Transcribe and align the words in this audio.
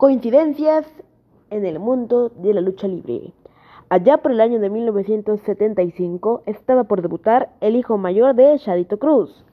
Coincidencias 0.00 0.86
en 1.50 1.66
el 1.66 1.78
mundo 1.78 2.30
de 2.30 2.54
la 2.54 2.62
lucha 2.62 2.88
libre. 2.88 3.34
Allá 3.90 4.16
por 4.16 4.32
el 4.32 4.40
año 4.40 4.58
de 4.58 4.70
1975 4.70 6.42
estaba 6.46 6.84
por 6.84 7.02
debutar 7.02 7.50
el 7.60 7.76
hijo 7.76 7.98
mayor 7.98 8.34
de 8.34 8.56
Shadito 8.56 8.98
Cruz, 8.98 9.44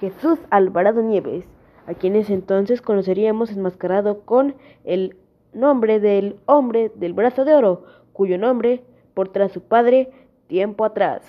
Jesús 0.00 0.38
Alvarado 0.50 1.00
Nieves, 1.00 1.46
a 1.86 1.94
quien 1.94 2.16
ese 2.16 2.34
entonces 2.34 2.82
conoceríamos 2.82 3.50
enmascarado 3.50 4.20
con 4.26 4.56
el 4.84 5.16
nombre 5.54 6.00
del 6.00 6.36
hombre 6.44 6.92
del 6.94 7.14
brazo 7.14 7.46
de 7.46 7.54
oro, 7.54 7.84
cuyo 8.12 8.36
nombre 8.36 8.84
portará 9.14 9.48
su 9.48 9.62
padre 9.62 10.10
tiempo 10.48 10.84
atrás. 10.84 11.22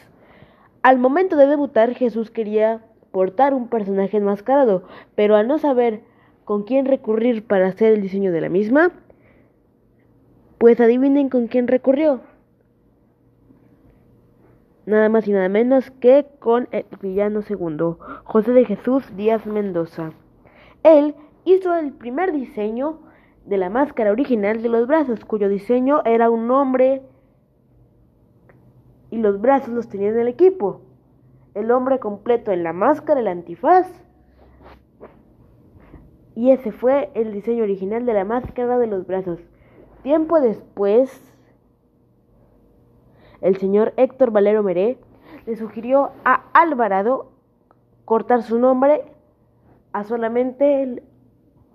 Al 0.81 0.97
momento 0.97 1.37
de 1.37 1.47
debutar, 1.47 1.93
Jesús 1.93 2.29
quería 2.29 2.81
portar 3.11 3.53
un 3.53 3.69
personaje 3.69 4.17
enmascarado, 4.17 4.83
pero 5.15 5.37
al 5.37 5.47
no 5.47 5.59
saber 5.59 6.01
con 6.45 6.63
quién 6.63 6.85
recurrir 6.85 7.45
para 7.45 7.67
hacer 7.67 7.93
el 7.93 8.01
diseño 8.01 8.31
de 8.31 8.41
la 8.41 8.49
misma, 8.49 8.91
pues 10.57 10.79
adivinen 10.79 11.29
con 11.29 11.47
quién 11.47 11.67
recurrió. 11.67 12.21
Nada 14.85 15.09
más 15.09 15.27
y 15.27 15.31
nada 15.31 15.49
menos 15.49 15.89
que 15.89 16.27
con 16.39 16.67
el 16.71 16.85
villano 17.01 17.41
segundo, 17.41 17.97
José 18.23 18.51
de 18.51 18.65
Jesús 18.65 19.03
Díaz 19.17 19.45
Mendoza. 19.47 20.13
Él 20.83 21.15
hizo 21.43 21.75
el 21.75 21.91
primer 21.91 22.31
diseño 22.31 22.99
de 23.45 23.57
la 23.57 23.69
máscara 23.71 24.11
original 24.11 24.61
de 24.61 24.69
los 24.69 24.87
brazos, 24.87 25.25
cuyo 25.25 25.49
diseño 25.49 26.03
era 26.05 26.29
un 26.29 26.49
hombre 26.51 27.01
y 29.09 29.17
los 29.17 29.41
brazos 29.41 29.69
los 29.69 29.89
tenía 29.89 30.09
en 30.09 30.19
el 30.19 30.27
equipo. 30.27 30.81
El 31.55 31.71
hombre 31.71 31.99
completo 31.99 32.51
en 32.51 32.63
la 32.63 32.73
máscara, 32.73 33.21
el 33.21 33.27
antifaz. 33.27 33.87
Y 36.35 36.51
ese 36.51 36.71
fue 36.71 37.09
el 37.13 37.31
diseño 37.31 37.63
original 37.63 38.05
de 38.05 38.13
la 38.13 38.25
máscara 38.25 38.77
de 38.77 38.87
los 38.87 39.07
brazos. 39.07 39.39
Tiempo 40.03 40.41
después, 40.41 41.33
el 43.41 43.57
señor 43.57 43.93
Héctor 43.95 44.31
Valero 44.31 44.61
Meré 44.61 44.97
le 45.45 45.55
sugirió 45.55 46.11
a 46.25 46.43
Alvarado 46.53 47.31
cortar 48.03 48.43
su 48.43 48.59
nombre 48.59 49.03
a 49.93 50.03
solamente 50.03 50.83
el 50.83 51.03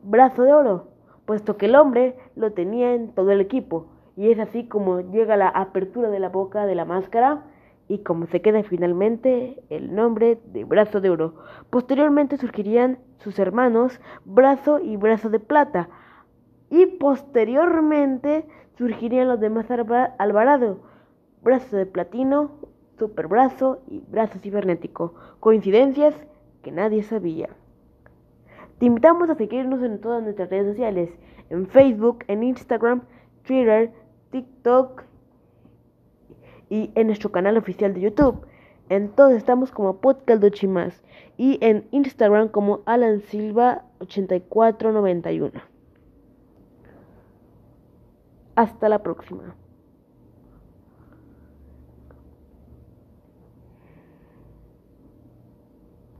brazo 0.02 0.42
de 0.42 0.52
oro, 0.52 0.88
puesto 1.24 1.56
que 1.56 1.66
el 1.66 1.74
hombre 1.74 2.16
lo 2.36 2.52
tenía 2.52 2.94
en 2.94 3.12
todo 3.12 3.30
el 3.30 3.40
equipo. 3.40 3.86
Y 4.16 4.30
es 4.30 4.38
así 4.38 4.66
como 4.66 5.00
llega 5.00 5.36
la 5.36 5.48
apertura 5.48 6.10
de 6.10 6.20
la 6.20 6.28
boca 6.28 6.66
de 6.66 6.74
la 6.74 6.84
máscara 6.84 7.44
y 7.90 7.98
como 7.98 8.26
se 8.26 8.40
queda 8.40 8.62
finalmente 8.62 9.64
el 9.68 9.96
nombre 9.96 10.38
de 10.52 10.62
Brazo 10.62 11.00
de 11.00 11.10
Oro. 11.10 11.34
Posteriormente 11.70 12.36
surgirían 12.36 13.00
sus 13.18 13.40
hermanos 13.40 14.00
Brazo 14.24 14.78
y 14.78 14.96
Brazo 14.96 15.28
de 15.28 15.40
Plata, 15.40 15.88
y 16.70 16.86
posteriormente 16.86 18.46
surgirían 18.78 19.26
los 19.26 19.40
demás 19.40 19.66
Alvarado, 20.18 20.78
brazo 21.42 21.76
de 21.76 21.84
platino, 21.84 22.52
superbrazo 22.96 23.82
y 23.88 24.04
brazo 24.08 24.38
cibernético, 24.38 25.14
coincidencias 25.40 26.14
que 26.62 26.70
nadie 26.70 27.02
sabía. 27.02 27.48
Te 28.78 28.86
invitamos 28.86 29.28
a 29.30 29.34
seguirnos 29.34 29.82
en 29.82 30.00
todas 30.00 30.22
nuestras 30.22 30.48
redes 30.48 30.68
sociales, 30.68 31.10
en 31.48 31.66
Facebook, 31.66 32.22
en 32.28 32.44
Instagram, 32.44 33.02
Twitter, 33.42 33.90
TikTok 34.30 35.09
y 36.70 36.90
en 36.94 37.08
nuestro 37.08 37.30
canal 37.30 37.58
oficial 37.58 37.92
de 37.92 38.00
YouTube. 38.00 38.46
En 38.88 39.10
estamos 39.36 39.70
como 39.70 39.98
Podcast 40.00 40.42
Chimas 40.50 41.02
y 41.36 41.58
en 41.60 41.86
Instagram 41.90 42.48
como 42.48 42.80
Alan 42.86 43.20
Silva 43.20 43.84
8491. 44.00 45.60
Hasta 48.56 48.88
la 48.88 49.02
próxima. 49.02 49.54